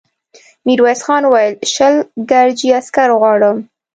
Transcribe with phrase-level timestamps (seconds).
[0.65, 1.93] ميرويس خان وويل: شل
[2.31, 3.57] ګرجي عسکر غواړم.